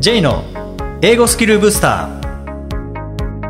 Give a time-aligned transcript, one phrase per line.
[0.00, 0.44] J の
[1.02, 3.48] 英語スキルブスター。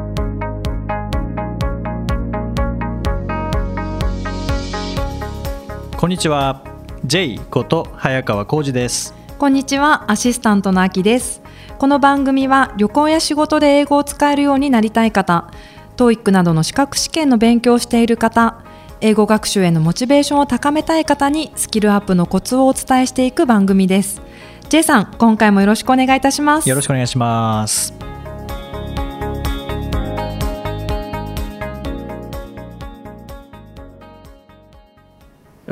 [5.99, 6.65] こんにちは。
[7.05, 9.13] J こと早川浩二です。
[9.39, 10.11] こんにちは。
[10.11, 11.43] アシスタントのあきです。
[11.79, 15.51] この番組は旅行や仕事で英語を使えるようになりたい方
[15.99, 18.65] TOEIC などの資格試験の勉強をしている方
[19.03, 24.23] 英語学習へのモチベーションを高めたい方にスキルアップのコツをお伝えしていく番組です。
[24.69, 26.69] J さん今回もよろしくお願いいたします。
[26.69, 27.95] よろしくお願いします。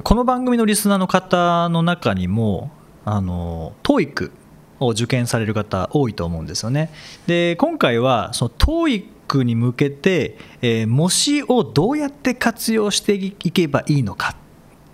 [0.02, 2.70] この番組のリスナーの方の中にも
[3.04, 4.30] あの TOEIC
[4.80, 6.90] を受験される方多いと思うんですよね。
[7.26, 14.36] で今回はその TOEIC に向けて、えー、模試をどうやって活用していけばいいのか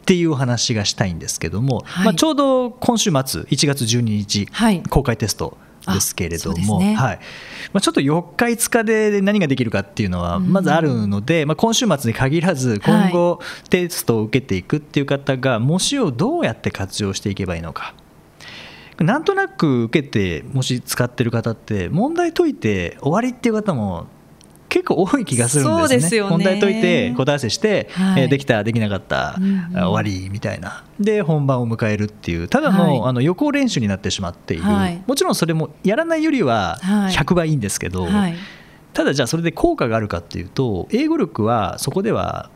[0.03, 7.21] っていうお話がしたいんですけども、はい、まあ、ちょうど今週末1月12日、はい、公開テストですけれども、ね、はい。
[7.73, 17.95] まあ、ちょっと4日5日で何ができるかっていうのはまずあるので、うん、まあ、今週末に限らず今後テストを受けていくっていう方が模試をどうやって活用していけばいいのか。
[18.99, 24.07] なんとなく受けてもし使ってる方って問題解いて終わりっていう方も
[24.73, 26.01] 結構多い気がするんですね。
[26.01, 26.23] すね。
[26.23, 30.85] 問題解いて答え合わせして、はい、えー、できたできなかった、うんうん、終わりみたいな。
[30.99, 32.49] で本番を迎えるっていう。
[32.49, 38.09] ただのはい、あの予行練習になってしまっている、はい、もちろんそれもやらないよりは100倍いいんですけど、
[38.95, 42.49] ただじゃあそれで効果があるかっていうと英語力はそこでは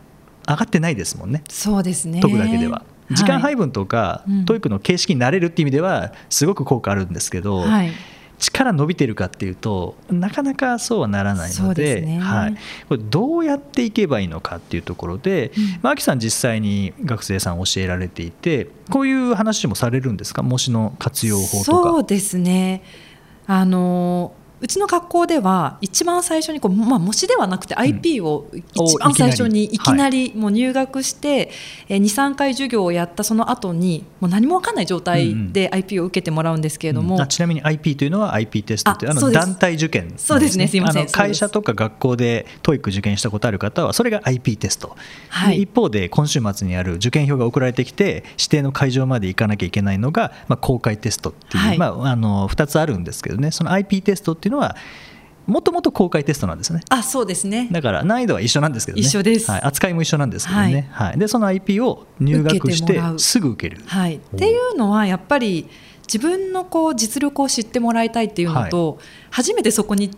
[0.48, 1.44] 上がってないですもんね。
[1.50, 2.22] そうですね。
[2.22, 2.82] 解くだけでは。
[3.10, 7.92] 時間配分とか、はい、 TOEIC の形式に慣れるっていう意味ではすごく効果あるんですけど、はい、
[8.38, 12.56] 力伸びてるかっていうとなかなかそうはならないので、ね、はい、
[12.88, 20.42] これどうやっていけばいいのかっていうところで、うん、まあ、秋さん実際に学生さん教えられていてこういう話もされるんですか？
[20.42, 21.88] 模試の活用法とか。
[21.88, 22.82] そうですね。
[23.46, 30.32] あのうちの学校では一番最初にこう、まあ、模試ではなくて IP を一番最初にいきなり。
[30.34, 31.50] もう入学して
[31.88, 37.22] 23回授業をやったその後にもう何も分かんない状態で IP を受けてもらうんですけれども、うん。
[37.22, 40.68] うん、ちなみに IP というのは IP テストというあの団体受験、ね、そうですね。
[40.68, 41.06] すいません。
[41.06, 44.96] 会社とか学校で TOEIC 受験したことある方はそれが IP テスト、
[45.28, 53.50] はい、一方で今週末にある受験票が送られてきて指定の会場まで行かなきゃいけないのが、まあ、公開テストっていう、はい、まあ、あの2つあるんですけどね。
[53.50, 54.76] その IP テストってっていうのは
[55.46, 56.80] もともと公開テストなんですね。
[56.88, 57.68] あそうですね。
[57.70, 59.02] だから難易度は一緒なんですけどね。
[59.02, 63.82] 一緒です、はい、扱いも一緒なんですけどね、はい、はい、でその IP を入学してすぐ受ける。
[63.86, 65.68] はい、っていうのはやっぱり
[66.06, 70.10] 自分のこう実力を知ってもらいたいっていうのと、はい、初めてそこに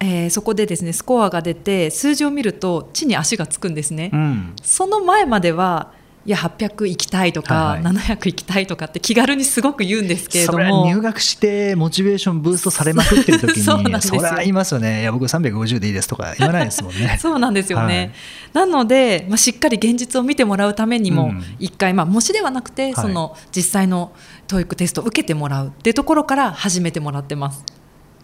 [0.00, 5.92] えー、そこでですねスコアが出て数字を見ると地に足がつくんですね、うん、その前までは
[6.28, 10.84] いや800行きたいとか、はい、700行きたいとかって気軽にすごく言うんですけれども。
[10.84, 13.62] 入学してモチベーションブーストされまくってる時に
[14.02, 15.00] そそれは言いますよね。
[15.00, 17.16] いや僕350でいいですとか言わないですもんね。
[17.18, 18.12] そうなんですよね、
[18.52, 24.12] はい、なので、まあ、しっかり現実を見てもらうためにも一、回、まあ、模試ではなくて、その実際の
[24.48, 27.64] TOEIC テストを受けてもらうっていうところから始めてもらってます。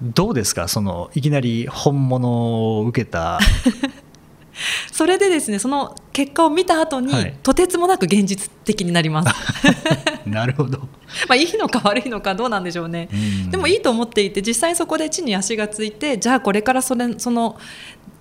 [0.02, 0.68] どうですか？
[0.68, 3.40] そのいきなり本物を受けた
[4.92, 9.34] それでですねその結果を見た後に、はい、とてつもなく現実的になります。
[10.26, 10.78] なるほど。
[11.28, 13.08] まあいいのか悪いのかどうなんでしょうね。
[13.50, 17.56] でもいいと思っていて実際そこで地に足がついてじゃあこれからそれその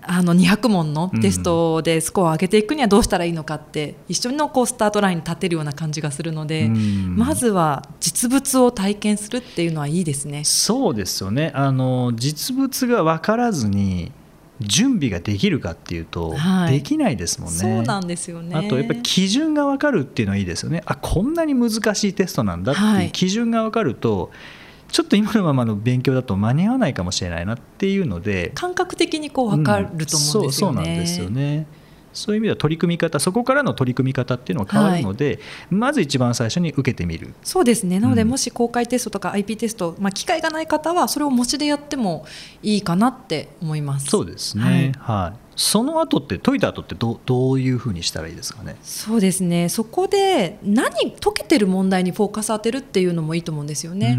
[0.05, 10.43] あの200問のテストでスコアを上げていくにはどうしたらいいのかって一緒のこうスタートラインに立てるような感じがするのでまずは実物を体験するっていうのはいいですね。
[10.43, 11.51] そうですよね。
[11.55, 14.11] あの実物が分からずに
[14.63, 17.59] 準備ができるかっていうと、はい、できないですもんね。
[17.59, 20.81] そうなんですよねあとやっぱり基準が分かるっていうのはいいですよね。
[20.85, 24.35] あこんなに難しいテストなんだっていう基準が分かると、は
[24.89, 30.41] い、ちょっと今のままの勉強だと間に合わないかもしれないなっていうので感覚的にこう分かると思うんですよね。
[30.43, 31.67] うん、そうそうなんですよね。
[32.13, 35.39] そういう意味では取り組み方そこからの取り組み方っていうのは変わるので、はい、
[35.71, 37.33] まず一番最初に受けてみる。
[37.43, 37.99] そうですね。
[37.99, 42.25] なので、もし公開テストとか IP テスト、まあ、機会がない方はそれを模試でやっても
[42.61, 44.07] いいかなって思います。
[44.07, 48.75] そうですね、はい、はい、その後って解いた後ってどどういうふうにしたらいいですかね？
[48.83, 49.69] そうですね。
[49.69, 54.17] そこで何解けてる問題にフォーカス当てるっていうのもいいと思うんですよね。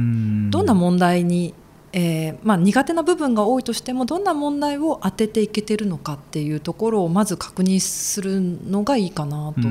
[0.50, 1.54] どんな問題に
[1.96, 9.62] えーまあ、苦手な部分が多いとしてもどんな問題を当てていけてるのかっていうところをまず確認するのがいいかなと。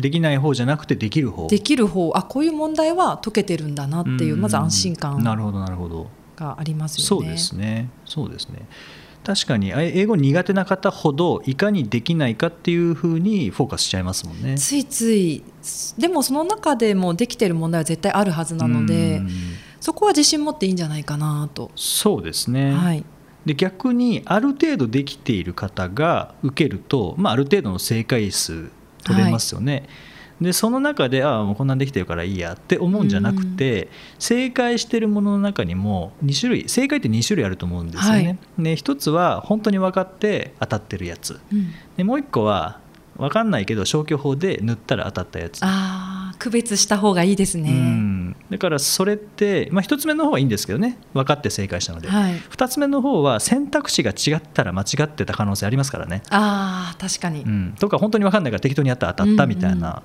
[0.00, 1.48] できない方じゃなくてできる方。
[1.48, 2.12] できる方。
[2.14, 6.06] あこういう問題は解けてるんだなっていうまず安心感なるほどなるほど。
[6.36, 7.06] がありますよね。
[7.08, 7.90] そうですね。
[8.06, 8.60] そうですね。
[9.24, 14.56] 確かに英語苦手な方ほどいかにできないかっていうふうにフォーカスしちゃいますもんね。
[14.56, 15.42] ついつい。
[15.98, 19.22] でもその中でもできてる問題は絶対あるはずなので。
[19.82, 21.72] そこは自信持っていいんじゃないかなと。
[21.74, 23.04] そうですね、はい、
[23.44, 28.70] で逆にある程度できている方が受けると、まあ、ある程度の正解数
[29.02, 29.88] 取れますよね。
[30.40, 33.88] でその中でああもうこんなんできてるからいいやって思うんじゃなくて、
[34.20, 38.38] 正解してるものの中にも2種類正解って2種類あると思うんですよね。
[38.56, 42.78] で1つは本当に分かって当たってるやつうんでもう1個は
[43.16, 45.60] 分かんないけど消去法で塗ったら当たったやつ。
[46.42, 47.70] 区別した方がいいですね。
[47.70, 48.36] うん。
[48.50, 50.98] だからそれって、まあ、1つ目の方はいいんですけどね。
[51.14, 56.22] 分かって正解したので、はい、2つ目の方は選択肢が違ったら間違ってた可能性ありますからね。
[56.30, 60.02] ああ確かに、うん、とか本当に分かんないから適当にやったら当たったみたいな、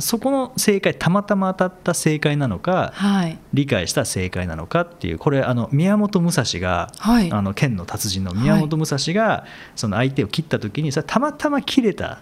[0.00, 3.38] そこの正解たまたま当たった正解なのかはい。
[3.54, 7.30] 理解した正解なのかっていうこれあの宮本武蔵が、はい。
[7.30, 9.46] あの剣の達人の宮本武蔵が
[9.76, 12.18] その相手を切った時にそれたまたま切れた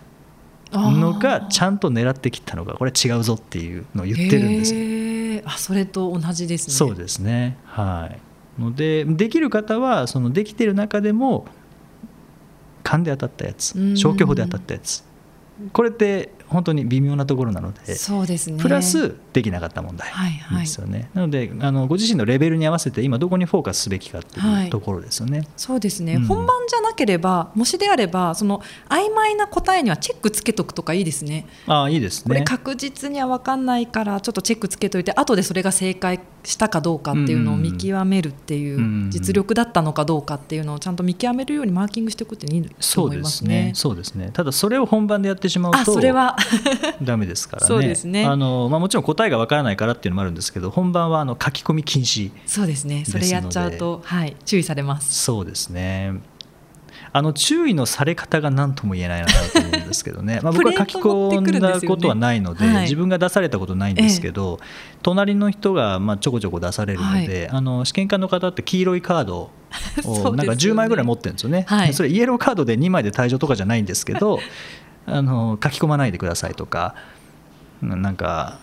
[0.73, 5.43] のがちゃんと狙って切ったのかこれ違うぞっていうのを言ってるんですよ。
[5.45, 6.75] あそれと同じですね。
[6.75, 7.57] そうですね。
[7.65, 8.11] は
[8.59, 8.61] い。
[8.61, 11.47] のでできる方はそのできてる中でも
[12.83, 13.97] 勘で当たったやつうん。
[13.97, 15.05] 消去法で当たったやつ。
[15.73, 18.63] これって本当に微妙なところなのでそうですね。
[18.63, 20.61] プラスできなかった問題はいはい。
[20.61, 24.65] ですよね、なのであのご自身のレベルに合わせて今どこにフォーカスすべきかってはい。
[24.67, 26.27] いうところですよね、そうですね、うん。
[26.27, 31.47] 本番じゃなければもしであればその曖昧な答えにはチェックつけとくとかいいですね。
[31.67, 43.65] ああいいですこれね確実には分かんないからちょっとチェックつけといて後でそれが正解したかどうかっていうのを見極めるっていう、うん実力だったのかどうかっていうのをちゃんと見極めるようにマーキングしておくっていいとそうで思いますすね。
[43.67, 43.73] ね。
[43.75, 44.31] そうですね。
[44.33, 46.36] ただそれを本番でやってしまうあとそれは
[47.03, 47.67] ダメですからね。
[47.67, 48.25] そうですね。
[48.25, 53.05] あの、まあ、もちろん答えがわからないからっていうのもあるんですけど本番はあの書き込み禁止そうですね。
[53.05, 55.23] それやっちゃうと、はい、注意されます。
[55.23, 56.15] そうですね。
[57.17, 64.61] あの注意のされ方が何とも言えないなと思うんですけどね、 まあ、僕は書き込んだことはないので自分が出されたことないんですけど、
[65.01, 69.51] 隣の人がまあちょこちょこ出されるので、あの試験官の方って黄色いカード
[70.05, 71.65] を なんか10枚ぐらい持ってるんですよね。
[71.67, 71.95] はい。
[71.95, 74.39] それイエローカードで2枚で退場とかじゃないんですけど
[75.07, 76.95] あの書き込まないでくださいとか
[77.81, 78.59] なんか、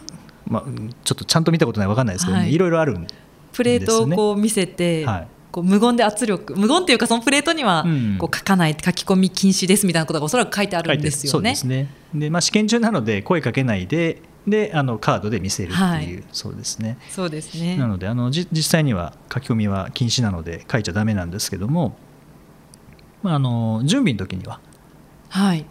[0.46, 0.64] まあ、
[1.04, 2.54] ちょっとちゃんと見たことないわかんないですけどね、はい。
[2.54, 3.08] いろいろあるん
[3.52, 5.28] プレートをこう見せて、はい。
[5.52, 8.18] こう無言で圧力無言っていうかそのプレートにはうん。
[8.18, 11.30] こう書かない書き込み禁止ですみたいなことがおそらく書いてあるんですよね。
[11.32, 11.68] そうです。
[11.68, 11.94] ね。
[12.14, 16.24] で、まあ、試験中なので声かけないでであのカードで見せるっていう、はい。
[16.32, 16.98] そうですね。
[17.10, 17.78] そうですね。
[17.78, 21.96] なのであのじ実際には書き込みは禁止なので書いちゃダメなんですけども、
[23.22, 24.60] まあ、あの準備の時には
[25.30, 25.66] はい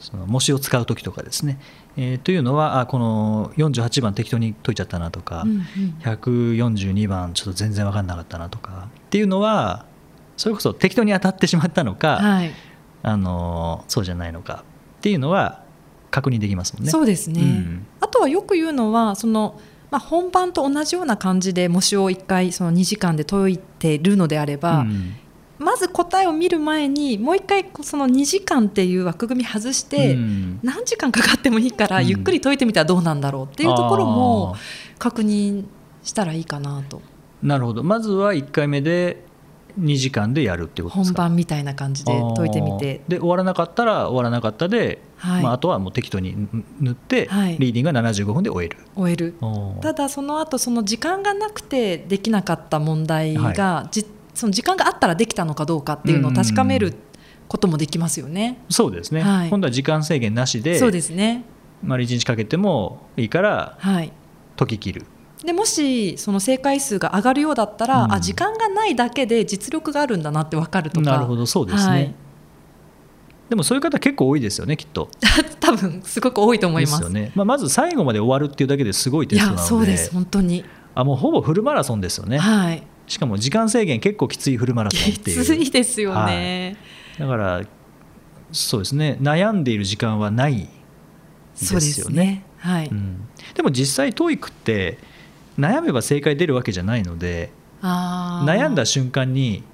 [0.00, 1.60] その模試を使う時とかですね、
[1.96, 5.62] えーというのはあこの48番適当に解いちゃったなとか、うんうん。
[6.02, 9.84] 142番ちょっと全然分かんなかったなとかっていうのは
[10.36, 12.50] それこそ適当に当たってしまったのか、はい。
[13.02, 14.64] あのそうじゃないのか
[14.98, 15.64] っていうのは
[16.10, 16.90] 確認できますもんね。
[16.90, 17.86] そうですね、うん。
[18.00, 19.60] あとはよく言うのはその、
[19.90, 25.14] まあ、本番と同じような感じで模試を1回その2時間で解いてるのであれば、うん
[25.60, 30.58] まず答えを見る前にもう1回その2時間っていう枠組み外して、うん。
[30.62, 32.06] 何時間かかってもいいからうん。
[32.06, 34.56] ゆっくり解いてみたらどうなんだろうっていうところも
[34.98, 35.66] 確認
[36.02, 37.02] したらいいかなと。
[37.42, 37.82] なるほど。
[37.82, 39.22] まずは1回目で
[39.78, 43.02] 2時間でやるってことです本か番みたいな感じで解いてみて。
[43.06, 45.42] で終わらなかったら終わらなかったで、はい。
[45.42, 46.48] まあ、あとはもう適当に
[46.80, 47.58] 塗って、はい。
[47.58, 48.78] リーディングが75分で終える。
[48.96, 49.34] 終える。
[49.82, 54.06] ただその後その時間がなくてできなかった問題が、じ
[54.40, 56.94] その時間があったらできたのかどうかっていうのを確かめる
[57.46, 58.58] こともできますよね。
[58.70, 59.50] そうですね、はい。
[59.50, 61.44] 今度は時間制限なしでそうですね、
[61.82, 64.12] 丸1日かけてもいいからはい、
[64.56, 65.06] 解き切る。
[65.44, 68.12] でもしその正解数が上がるようだったら、うん。
[68.12, 71.10] あ時間がないだけで実力があるんだなって分かるとか。
[71.10, 72.14] なるほどそうですね、はい。
[73.50, 75.10] でもそういう方結構多いですよねきっと。
[75.60, 77.02] 多分すごく多いと思います。
[77.02, 79.62] よね、まあ、まず最後まで終わるっていうだけですごいテいストなので。
[79.62, 85.44] やそうです本当に、あもうほぼフルマラソンですよね、はいしかも時間制限結構きついフルマラソンきっていう。
[85.44, 86.76] ついですよね、
[87.18, 87.62] だから
[88.52, 89.18] そうですね。
[89.20, 90.68] 悩んでいる時間はない
[91.56, 92.44] そうですね。
[92.58, 94.98] はい、うん、でも実際 TOEIC って
[95.58, 97.50] 悩めば正解出るわけじゃないので
[97.82, 99.64] 悩んだ瞬間に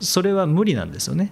[0.00, 1.30] それは無理なんですよね。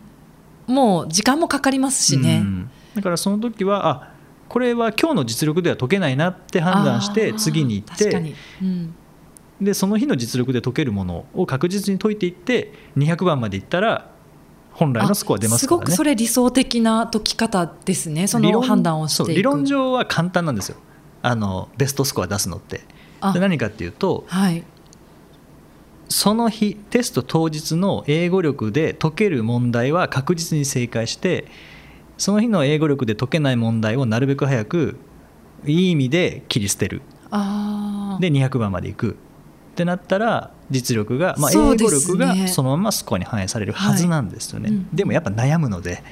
[0.66, 2.71] もう時間もかかりますしね、うん。
[2.95, 4.14] だからその時はあ
[4.50, 8.95] これは今日の実力では解けないなって判断して次に行って確かに、うん
[9.61, 14.11] でその日の実力で解けるものを確実に解いていって200番までいったら
[14.73, 15.87] 本来のスコア出ますからね。
[15.87, 20.76] すごくそれ理想的な解き方ですねその判断をして理論上は簡単なんですよ。
[21.23, 22.82] あのベストスコア出すのって。
[23.20, 23.32] あ。
[23.32, 24.64] で何かっていうとはい。
[26.08, 31.46] その日テスト当日の英語力で解ける問題は確実に正解して
[32.18, 34.96] その日の英語力で解けない問題をなるべく早く
[35.64, 37.02] いい意味で切り捨てる。
[38.20, 39.16] で200番までいく
[39.75, 44.88] ってなったら実力が、まあ、英語力がねそのままスコアに反映されるはずなんですよね、はいうん。
[44.95, 46.02] でもやっぱ悩むので、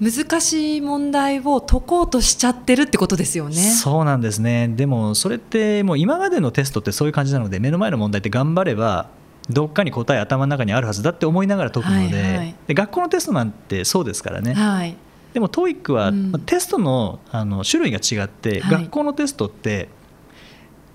[0.00, 3.54] 難しい問題を解こうとしちゃってるってことですよね。
[3.54, 4.68] そうなんですね。
[4.68, 9.08] でもそれってもう今までのテストってそういう感じなので目の前の問題って頑張れば
[9.48, 12.54] どっかに答え頭の中にあるはずだって思いながら解くので,、はいはい。
[12.66, 14.96] で学校のテストなんてそうですからね、はい、
[15.34, 16.32] でも TOEIC は、うん。
[16.32, 18.82] まあテストのあの種類が違って、はい。
[18.82, 19.88] 学校のテストって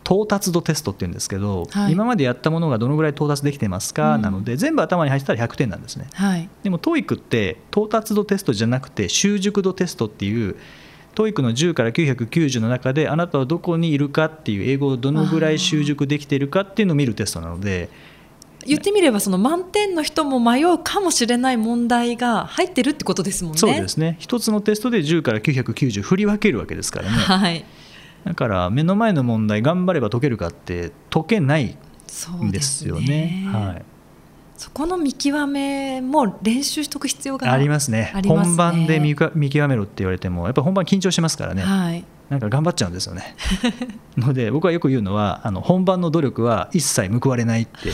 [0.08, 1.92] 到達度テストっていうんですけど、はい。
[1.92, 4.22] 今までやったものがどのぐらい到達できてますか、うん。
[4.22, 6.08] なので全部頭に入ってたら100点なんですね。
[6.14, 10.56] はい、でも TOEIC って到達度テストじゃなくて習熟度テストっていう
[11.16, 17.90] TOEIC の10から990の中であなたはどこにいるかっていう英語をどのぐらい習熟できているかっていうのを見るテストなので
[18.66, 23.60] 言ってみればその満点の人も迷うかもしれない問題が入ってるってことですもんね。
[23.60, 24.18] そうですね。
[24.20, 27.12] 一つのテストで10から990振り分けるわけですからね。
[27.12, 27.66] はい、
[28.28, 33.08] だから目の前の問題頑張れば解けるかって解けないんでですすよね。
[33.08, 33.50] ね。
[33.52, 33.86] はい。
[34.58, 38.12] そこの見極めも練習しておく必要がありますね。
[38.14, 38.56] ありますね。
[38.56, 43.36] 本番で見極めろって言われてもやっぱり本番緊張しますからね、はい、なんか頑張っちゃうんですよね。
[44.18, 47.92] ので僕はよく言うのはあの本番の努力は一切報われないって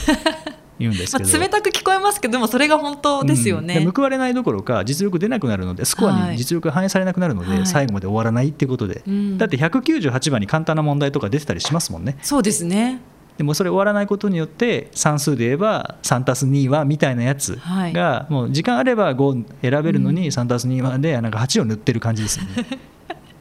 [0.79, 3.77] 言うんですまけど、あ、冷たく聞こえますけどでもそれが本当ですよね。
[3.77, 3.91] うん。
[3.91, 7.67] 報われないどころか実力出なくなるのでスコアはいに実力が反映されなくなるので、はい。
[7.67, 9.37] 最後まで終わらないっていうことで、うん。
[9.37, 12.17] だって198番に簡単な問題とか出てたりしますもんね。
[12.21, 13.01] そうですね。
[13.37, 17.93] でもそれ終わらないことによって算数で言えば3たす2はみたいなやつはい。
[17.93, 20.15] がもう時間あれば5選べるのうん。
[20.15, 22.65] に3たす2はでなんか8を塗ってる感じですよね。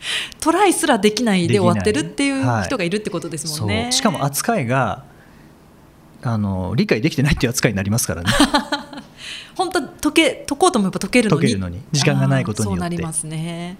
[0.41, 3.89] トライすらできないで終わってるっていう人がいるってことですもんそね。
[3.91, 3.93] う。
[3.93, 5.05] しかも扱いが
[6.23, 8.31] あの理解できてないっていう扱いになりますからね。
[9.55, 11.41] 本当解け解こうと思えば解けるのに。
[11.43, 12.81] 解けるのに時間がないことによって。
[12.81, 13.77] そうなりますね。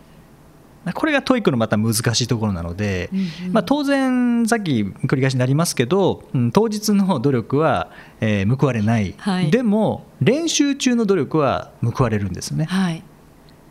[0.95, 3.53] これが TOEIC のまた難しいところなので、うんうん。
[3.53, 9.51] まあ、当然さっき繰り返しになりますけど、うん当日の努力は、えー報われない、はい。
[9.51, 12.65] でも練習中の努力は報われるんですね。
[12.65, 13.03] はい。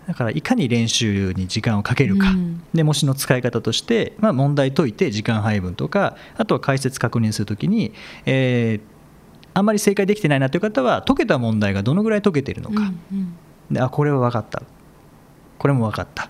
[0.07, 2.63] だからいかに練習に時間をかけるか、うん。
[2.73, 7.93] で模試の使い方として、まあ、問題解いて時間配分とかあとは解説確認するときに、
[8.25, 9.01] えー
[9.53, 13.35] あんまり正解できてないなという方は解けた問題がどのぐらい解けているのか、うんうん。
[13.69, 14.63] であこれは分かった。
[15.57, 16.29] これも分かった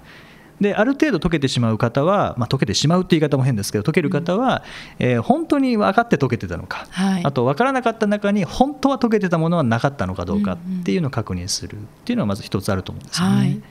[0.61, 4.63] である程度解けてしまう方は、まあ、解けてしまうって言い方も変ですけど解ける方は、
[4.99, 7.25] えー本当に分かって解けてたのか、はい。
[7.25, 10.79] あと分からなかった中に本当は解けてたものはなかったのかどうかうんうん。
[10.81, 13.35] っていうのを確認するっていうのがまず一つあると思うんですよね。
[13.35, 13.61] はい。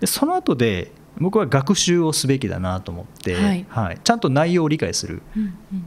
[0.00, 3.36] でその後で僕は学習をすべきだなと思って、
[3.68, 3.98] はい。
[4.02, 5.22] ちゃんと内容を理解する。
[5.36, 5.84] うんうん。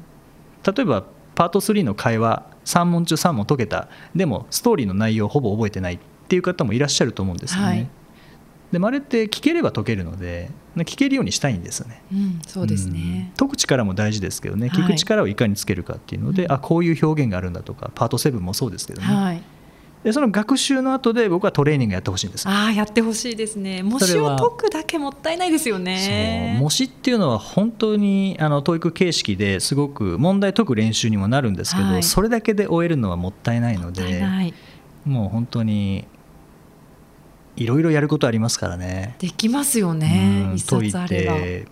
[0.64, 1.04] 例えば
[1.36, 3.90] パート3の会話3問中3問解けた。
[4.16, 7.68] でもストーリーの内容をほぼ覚えてないっていう方もいらっしゃると思うんですよね。
[7.68, 7.90] はい
[8.74, 12.02] でもあれって聞ければ解けるので聞けるようにしたいんですよね。
[12.12, 13.32] うんそうですうんね。
[13.38, 19.44] 解く力も大事ですけどねはい聞く力をいかにつけるかっていうので、うんあこういう表現があるんだとかパート7もそうですけどね、はい。
[20.04, 23.84] でその学習の後で僕はトレーニングやってほしいんですああやってほしいですね。
[23.84, 26.58] 模試を解くだけもったいないですよね。
[26.60, 34.24] 模試っていうのは本当にあの TOEIC 形式ですごく問題解く練習にもなるんですけど、はいそれだけで終えるのはもったいないので。
[35.06, 36.06] もう本当に
[37.56, 39.16] いろいろやることありますからね。
[39.20, 40.46] できますよね。
[40.50, 41.34] うん一冊あれば。
[41.34, 41.68] 解いて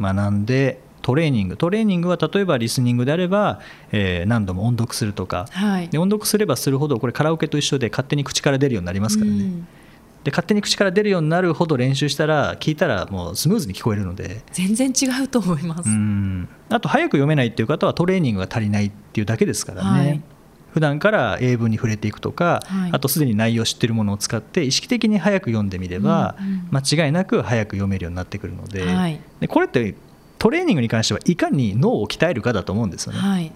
[0.00, 3.60] 学んでトレーニングトレーニングは例えばリスニングであれば、
[3.92, 5.88] えー何度も音読するとかはい。
[5.88, 9.68] で音読すればするほどこれカラオケと一緒で勝手に口から出るようになりますからね、うん
[10.24, 15.88] で勝手に口から出るようになるほど練習したら聞いたらもうスムーズに聞こえるので全然違うと思います。
[15.88, 20.22] うんあと早く読めないっていう方はトレーニングが足りないっていうだけですからね、はい
[20.76, 22.90] 普段から英文に触れていくとか、はい。
[22.92, 29.18] あとすでに内容を知ってるものを使って意識的に早く読んでみれば、うんうん間違いなく早く読めるようになってくるので,、はい。
[29.40, 29.94] でこれって
[30.38, 33.18] トレーニングに関してはいかに脳を鍛えるかだと思うんですよね。
[33.18, 33.52] はい。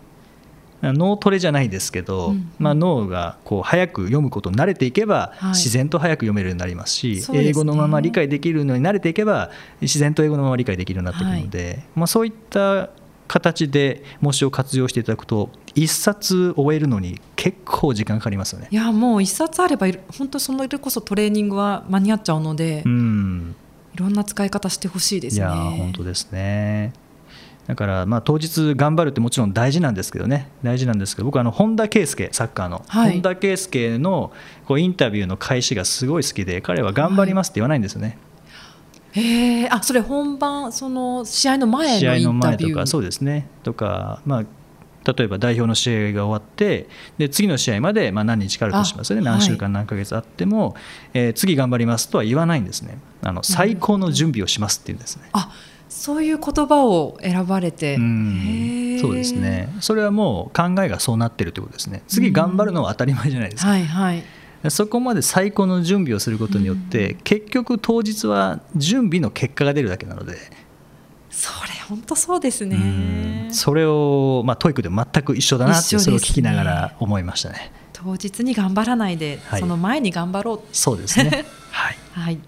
[0.82, 5.50] 脳トレじゃないですけど、うんまあ、脳がこう早く読むことに慣れていけば、はい。
[5.50, 7.50] 自然と早く読めるようになりますしそうですね。
[7.50, 9.50] 英語のまま理解できるのに慣れていけば
[9.82, 12.88] 自然と英語のまま理解できるようになってくるので、まあ、そういった
[13.30, 18.74] 形で模試を活用していただくと一冊終えるのに結構時間かかりますよねい。
[18.74, 19.86] やもう一冊あれば
[20.18, 23.54] 本当それこそトレーニングは間に合っちゃうので、うん
[23.94, 25.46] いろんな使い方してほしいですね。
[25.46, 26.92] いやー本当ですね。
[27.66, 34.32] だからまあ当日頑張るってもちろん大事なんですけどね大事なんですけど僕はあの本田圭佑サッカーの、はい本田圭佑の
[34.66, 38.29] こうインタビューの開始がすごい好きで彼は頑張りますって言わないんですよね、へ
[39.14, 42.62] えあそれ本番その試合の前試合ののインタビュー？
[42.68, 43.48] 前とかそうですね。
[43.62, 44.44] とかまあ
[45.12, 46.86] 例えば代表の試合が終わって
[47.16, 49.28] で次の試合までまあ何日かあるとしますよね。
[49.28, 50.76] あ何週間何ヶ月あっても、
[51.14, 52.98] えー次頑張りますとは言わないんですね。
[53.22, 55.28] あの最高の準備をしますって言うんですね。
[55.32, 55.50] あ
[55.88, 57.96] そういう言葉を選ばれて、
[59.00, 59.74] そうですね。
[59.80, 62.02] それはもう考えがそうなってるってことですね。
[62.06, 64.22] 次頑張るのは当たり前じゃないですか、はいはい
[64.68, 70.36] そこまで最高の準備をすることによって、結局当日は準備の結果が出るだけなので、
[71.30, 72.76] それ本当そうですね。
[72.76, 73.54] うん。
[73.54, 76.02] それを、まあ、 TOEIC で全く一緒だなってね。
[76.02, 77.72] それを聞きながら思いましたね。
[77.92, 79.60] 当日に頑張らないで、はい。
[79.60, 81.44] その前に頑張ろうそうですね。
[81.70, 81.96] はい。
[82.12, 82.40] はい。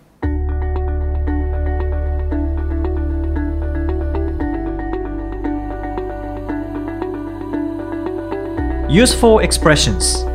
[8.90, 10.31] Useful expressions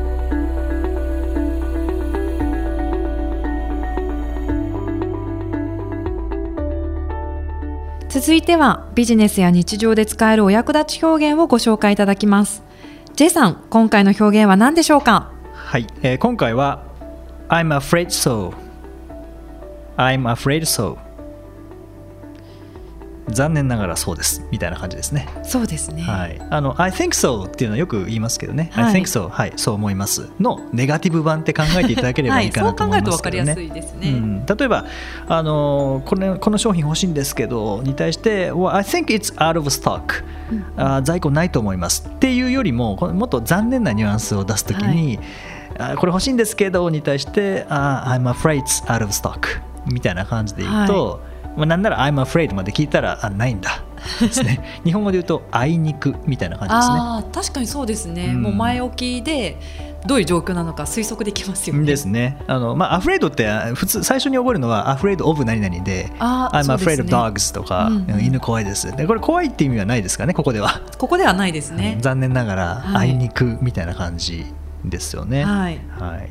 [8.20, 12.64] 続いてはビジネスや日常で使えるお役立ち表現をご紹介いただきます。
[13.16, 15.32] J さん今回の表現は何でしょうか？
[15.54, 16.82] はい、えー今回は
[17.48, 18.56] I'm afraid so
[19.98, 20.98] I'm afraid so
[23.30, 24.44] 残念ながらそうです。
[24.52, 25.28] みたいな感じですね。
[25.44, 28.86] そうですね、はい、あの I think so っていうのはよく言いますけどね、はい。
[28.86, 29.54] I think so はい。
[29.58, 30.30] そう思います。
[30.40, 32.48] のネガティブ版って考えていただければい。
[32.48, 34.86] いかなと思いますけどね、はい、そう考えると分かりやすいですね、うん、例えば
[35.28, 40.24] あのこれこの商品欲しいんですけどに対して、well, I think it's out of stock、
[40.76, 42.08] あ在庫ないと思います。
[42.08, 45.20] っていうよりももっと残念なニュアンスを出すときに、
[45.78, 49.40] あこれ欲しいんですけどに対してあ I'm afraid it's out of stock
[49.86, 51.22] みたいな感じで言うと、
[51.58, 53.84] まあ、なんなら I'm afraid まで聞いたらあないんだ。
[54.22, 54.64] ですね。
[54.86, 56.96] 日本語で言うとあいにくみたいな感じですね。
[56.98, 58.42] ああ確かにそうですね、うん。
[58.44, 59.60] もう前置きで
[60.06, 61.86] どういう状況なのか推測できますよね。
[61.86, 62.38] ですね。
[62.48, 67.02] あのまあ、アフレードってあ普通最初に覚えるのはアフレードオブ何々で、あー I'm afraid ね。
[67.02, 68.24] of dogs とか、うんうん。
[68.24, 68.96] 犬怖いです。
[68.96, 70.82] でこれ怖いって意味はないですかね、ここでは。
[70.98, 73.10] ここではないですね、残念ながら、はい。
[73.10, 74.46] あいにくみたいな感じ
[74.86, 75.44] ですよね。
[75.44, 75.80] はい。
[76.00, 76.30] はい。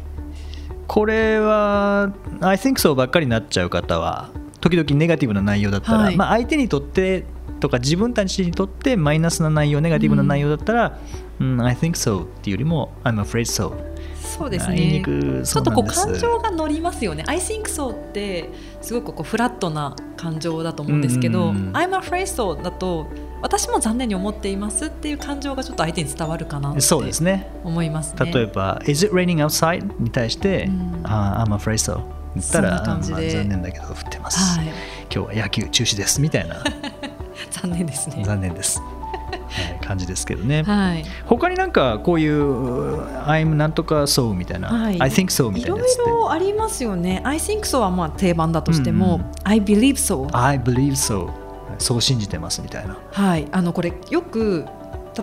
[0.86, 4.30] これは I think so ばっかりになっちゃう方は
[4.68, 6.16] 時々ネガティブな内容だったら、はい。
[6.16, 7.24] まあ、相手にとって
[7.60, 10.98] とか自分たちにとってマイナスな内容ネガティブな内容だったら、
[11.38, 13.74] うん I think so っていうよりも I'm afraid so
[14.22, 15.00] そうですね。
[15.04, 17.24] くちょっとこう感情が乗りますよね。
[17.26, 18.50] I think so って
[18.82, 23.06] すごくこうフラットな感情だと思うんですけど、I'm afraid so だと
[23.40, 27.50] 私も残念に思っていますっていう感情がちょっと相手に伝わるかなってそうですね。
[27.64, 28.32] 思いますね。
[28.32, 30.02] 例えば、Is it raining outside?
[30.02, 31.00] に対して、うん。
[31.04, 32.02] あ I'm afraid so
[32.40, 34.66] 言ったら、まあ残念だけど降ってます、はい。
[35.12, 36.56] 今日は野球中止ですみたいな。
[37.50, 38.22] 残念ですね。
[38.24, 41.04] 残念です、はい、感じですけどね、はい。
[41.26, 45.00] 他になんかこういう I'm なんとか so みたいな、はい。
[45.00, 46.10] I think so みいろいたいなやつって。
[46.10, 47.20] ろありますよね。
[47.24, 49.26] I think so はまあ定番だとしても、うんうん。
[49.44, 51.30] I believe so I believe so
[51.78, 52.96] そう信じてますみたいな。
[53.12, 54.66] はい、あのこれよく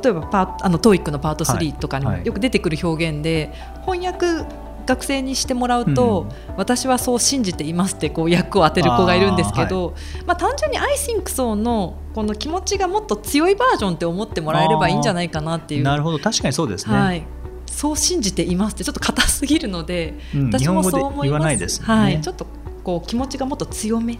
[0.02, 3.52] 例えばパーあの TOEIC のパートはい3とかによく出てくる表現で、
[3.86, 4.46] 翻訳
[4.86, 15.84] 学生にしてもらうと、私はそう信じていますってこう訳を当てる子がいるんですけど、まあ、単純に I think so のこの気持ちがもっと強いバージョンって思ってもらえればいいんじゃないかなっていう。
[15.84, 16.20] なるほど。
[16.20, 17.24] 確かにそうですね、はい。
[17.68, 22.46] そう信じていますってちょっと硬すぎるので、うん私もそう思いますないですもんねはい、ちょっと
[22.84, 24.18] こう気持ちがもっと強めっ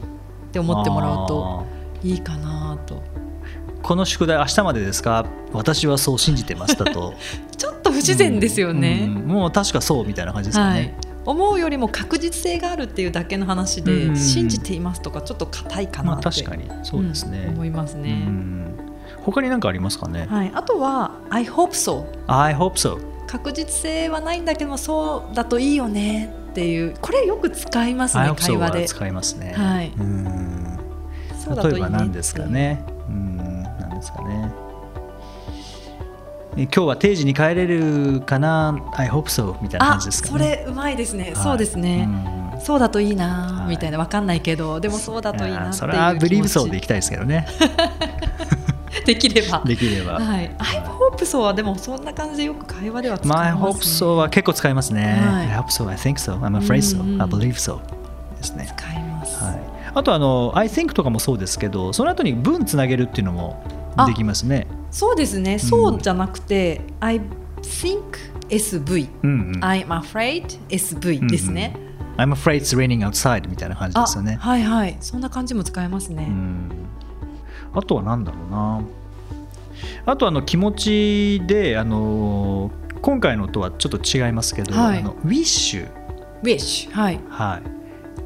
[0.52, 1.66] て思ってもらうと
[2.04, 3.04] いいかなと
[3.84, 5.26] この宿題明日までですか？
[5.52, 7.14] 私はそう信じてますだと。
[7.58, 9.04] ちょっと不自然ですよね。
[9.08, 9.28] うんうん。
[9.28, 10.84] もう確かそうみたいな感じですよはい。
[10.84, 14.16] ね、、思うよりも確実性があるっていうだけの話で、うん。
[14.16, 16.70] 信じていますとかちょっと硬いかなって、まあ確かに。
[16.84, 18.74] そうですね、うん思いますうね、ん。
[19.22, 28.86] 他に何かありますかね、はい、あとは「I hope so I hope so」確実性はないんだけどもそうだといいよねっていうこれよく使いますね会話で。
[28.86, 29.92] 使いますね、はい。
[29.98, 30.80] うん。
[31.44, 32.84] そうだ例えば何ですかね？
[33.10, 33.23] うん。
[33.23, 33.23] 何
[34.04, 34.52] ですかね。
[36.56, 40.34] え今日は定時に帰れるかな？I hope so みたいな感あじですかね。
[40.34, 41.36] それうまいですね、はい。
[41.36, 42.08] そうですね、
[42.54, 42.62] うん。
[42.62, 43.70] そうだといいな、はい。
[43.72, 43.98] みたいな。
[43.98, 47.48] わかんないけどでもそうだといいなっていうそれは believe so ででいきたいですけどね。
[49.06, 49.64] できれば。
[49.66, 53.62] できれば、はい、I hope so はでもそんな感じでよく会話では使います、My ね。
[53.62, 55.48] hope so は結構使いますね、はい。
[55.48, 57.80] I hope so, I think so, I'm afraid so, I believe so
[58.38, 59.44] ですね、使います。
[59.44, 59.62] はい、
[59.96, 63.62] あとあの I think とかもそうですけどその後に文つなげるっていうのも
[64.08, 64.68] できますね。
[64.92, 67.22] そうですね、そうじゃなくて、I
[67.62, 68.02] think
[68.50, 69.64] SV、うんうん。
[69.64, 71.74] I'm afraid SV ですね。
[71.76, 71.94] うんうん。
[72.18, 74.38] I'm afraid it's raining outside みたいな感じですよね。
[74.40, 76.28] あはいはい、そんな感じも使えますね。
[76.30, 76.72] うん。
[77.74, 78.82] あとは何だろうな。
[80.06, 85.00] あとあの気持ちであの今回のとはちょっと違いますけど、はい。
[85.00, 85.90] あの wish
[86.44, 87.70] wish、はい、はい。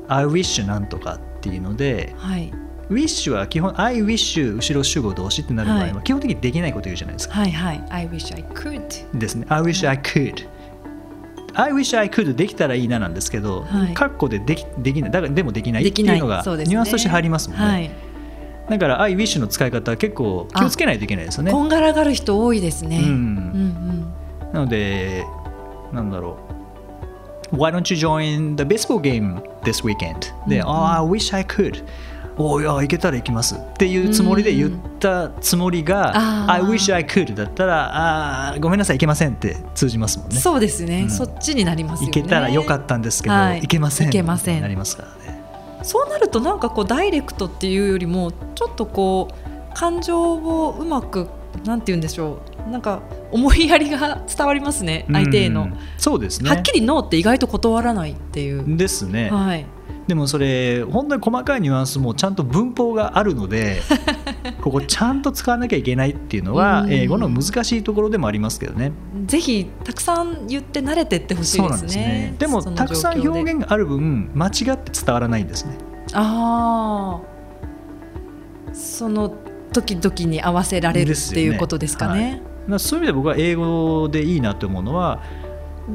[0.09, 2.51] I wish なんとかっていうのではい、
[2.89, 6.03] wish は基本 I wish 後ろ主語動詞ってなる場合は、はい。
[6.03, 7.35] 基本的にできないこと言うじゃないですか。
[7.35, 9.17] はい、はい、I wish I could。
[9.17, 9.45] ですね。
[9.49, 10.47] I wish I could、
[11.53, 13.93] I wish I could できたらいいななんですけど、はい。
[13.93, 15.11] カッコでできできない。
[15.11, 16.09] だからでもできないっていい。
[16.09, 17.91] うのがニュアンスとして入りますもんね、はい、
[18.69, 21.51] だから「I wish」の使い方は結構気をつけないといけないですよね。
[21.51, 22.99] こんがらがる人多いですね。
[22.99, 23.05] うん。
[23.05, 23.13] うんう
[24.45, 24.53] ん。
[24.53, 25.25] なので
[25.91, 26.47] なんだろう。
[27.55, 30.33] Why don't you join the baseball game this weekend?
[30.49, 31.83] で、うん Oh, I wish I could
[32.37, 36.13] おおいや行けたら行きますっていうつもりで言ったつもりが、
[36.51, 40.39] I wish I could だったらあーごめんなさい行けませんって通じますもんね。
[40.39, 41.09] そうですね、うん。
[41.09, 42.13] そっちになりますよね。
[42.13, 43.61] 行けたらよかったんですけど、はい。
[43.61, 44.61] 行けません行けません。
[44.61, 45.41] なりますからね。
[45.83, 51.29] そうなるとなんかこうダイレクトっていうよりもちょっとこう感情をうまく
[51.65, 54.83] なんて言うんでしょうなんか思いやりが伝わります。
[54.83, 56.43] ね相手への、うんそうです。
[56.43, 59.07] ねはっきりノーって意外と断らないっていう、です。
[59.07, 59.65] ね、はい、
[60.07, 63.81] でもそれ本当に細かいニュアンスもちゃんと文法があるので
[64.63, 68.93] ここちゃんと使わなきゃいけないっていうのはうん英語の難しいところでもありますけどね。
[69.25, 72.35] ぜひたくさん言って慣れてってほしいですねですね。
[72.39, 75.77] でもたくさん表現がある分間違って伝わらないんですね。
[76.13, 79.33] ああその
[79.73, 82.41] 時々に合わせられるっていうことですかね。
[82.41, 85.21] だからそういう意味で僕は英語でいいなと思うのは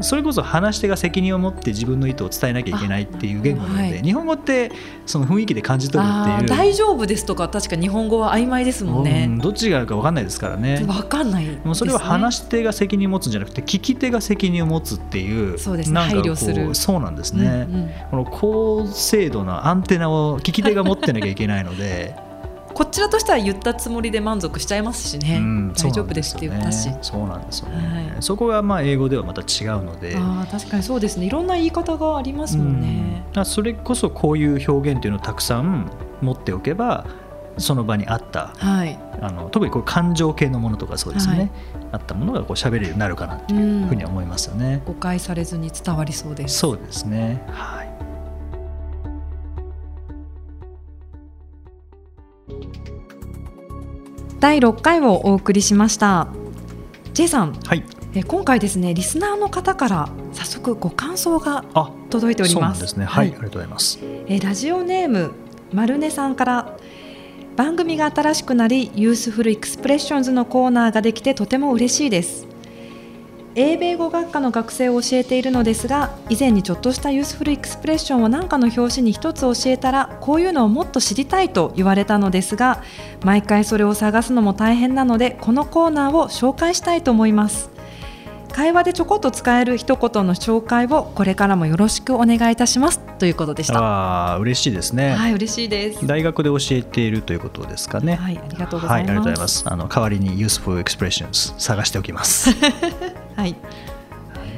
[0.00, 4.02] それこそ話し手が責任を持って自分の意図を伝えなきゃいけないっていう言語なので、あはい。
[4.02, 4.72] 日本語って
[5.06, 9.26] その雰囲気で感じ取るっていう大丈夫ですとか確か日本語は曖昧ですもんね。
[9.28, 9.38] うん。
[9.38, 10.84] どっちがあるか分かんないですからね。
[10.86, 16.74] わかんないね、もうそれは話し手が責任を持つんじゃなくて聞き手が責任を持つっていうそうですね配慮する。
[16.74, 17.90] そうなんですね、うんうん。
[18.10, 22.14] この高精度なアンテナを聞き手が持ってなきゃいけないので、
[22.74, 28.22] こちらとしては言ったつもりで満足しちゃいますしね、うん大丈夫ですって言ったし、そうなんですよね、はい。
[28.22, 30.14] そこがまあ英語ではまた違うので。
[30.16, 31.26] あー確かにそうですね。
[31.26, 33.44] いろんな言い方がありますもんね、うん。
[33.44, 37.06] それこそこういう表現っていうのをたくさん持っておけば
[37.58, 41.50] その場にあったはい、あの特にこう感情系のものとかそうですよね、はい。
[41.92, 43.88] あったものがこう喋れるようになるかなとういうん。
[43.88, 44.82] ふうには思いますよね。
[44.86, 46.58] 誤解されずに伝わりそうです。
[46.58, 47.44] そうですね。
[47.50, 47.91] はい。
[54.42, 56.26] 第6回をお送りしました
[57.14, 57.84] J さんはい。
[58.12, 63.04] え今回ですねリスナーの方から早速ご感想があ、届いておりますんですね。
[63.04, 64.00] はい、ありがとうございます。
[64.02, 65.30] えーラジオネーム
[65.72, 66.76] まるねさんから
[67.54, 72.48] 番組が新しくなり Useful Expressions のコーナーができてとても嬉しいです
[73.54, 82.82] 英米語学科の学生を教えているのですが以前にちょっとした Useful Expression を何かの拍子に一つ教えたらこういうのをもっと知りたいと言われたのですが
[83.22, 87.70] 毎回それを探すのも大変なのでこのコーナーを紹介したいと思います
[88.52, 95.14] 会話でちょこっと使える一言の紹介をこれからもよろしくお願いいたしますということでしたああ、嬉しいですね。
[95.14, 96.06] はい、嬉しいです。
[96.06, 98.16] 大学で教えているということですかね。
[98.16, 99.28] はい、ありがとうごはい、ざいます。
[99.28, 99.64] ありがとうございます。
[99.66, 102.50] あの代わりに useful expressions 探しておきます。
[103.36, 103.56] はい、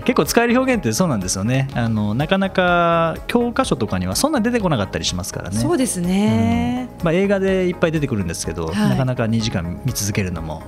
[0.05, 1.69] 結構使える表現ってそうなんですよね。
[1.75, 5.57] あのなかなか教科書とかにはそんな出てこなかったりしますからね。
[5.57, 6.89] そうですね。
[7.03, 10.63] まあ映画でいっぱい出てくるんですけど、はいなかなか2時間見続けるのも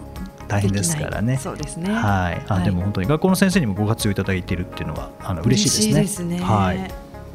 [0.49, 1.37] 大変ですからね。
[1.37, 1.93] そうですね。
[1.93, 6.01] はい、あ、はいでも本当に学校の先生にもご活用いただいているっていうのはあの嬉しいですね。
[6.01, 6.41] 嬉しいですね。
[6.41, 6.91] はい、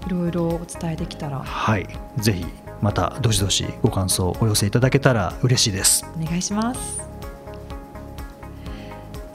[0.07, 2.45] いろいろお伝えできたらはい、ぜひ
[2.81, 6.05] またどしどしご感想をお寄せいただけたら嬉しいです。
[6.19, 7.10] お願いします。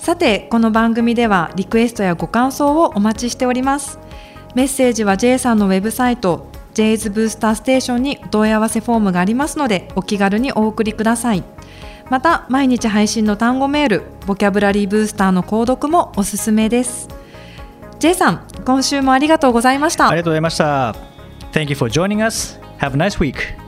[0.06, 3.98] さて、この番組ではリクエストやご感想をお待ちしております。
[4.54, 11.42] メッセージは J さんのウェブサイト J's ブースターステーションにお問い合わせフォームがありますのでお気軽にお送りください。
[12.08, 17.08] また毎日配信の単語メールボキャブラリーブースターの購読もおすすめです
[17.98, 20.94] J さん今週もありがとうございましたありがとうございました。
[21.50, 22.60] Thank you for joining us.
[22.78, 23.65] Have a nice week.